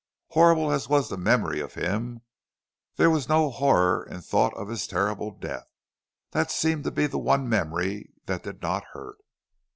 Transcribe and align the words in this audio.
Horrible 0.29 0.71
as 0.71 0.89
was 0.89 1.09
the 1.09 1.15
memory 1.17 1.59
of 1.59 1.75
him, 1.75 2.23
there 2.95 3.11
was 3.11 3.29
no 3.29 3.51
horror 3.51 4.03
in 4.03 4.21
thought 4.21 4.51
of 4.55 4.67
his 4.67 4.87
terrible 4.87 5.29
death. 5.29 5.67
That 6.31 6.49
seemed 6.49 6.85
to 6.85 6.91
be 6.91 7.05
the 7.05 7.19
one 7.19 7.47
memory 7.47 8.11
that 8.25 8.41
did 8.41 8.63
not 8.63 8.83
hurt. 8.93 9.17